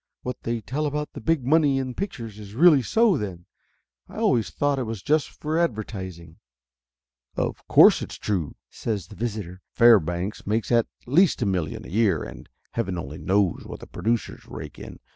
[0.23, 3.17] What they 24 Laughter Limited tell about the big money in pictures is really so,
[3.17, 3.45] then?
[4.09, 6.37] I always thought it was just for advertising!"
[7.35, 9.61] "Of course it's true," says the visitor.
[9.69, 14.43] "Fairbanks makes at least a million a year, and heaven only knows what the producers
[14.47, 14.99] rake in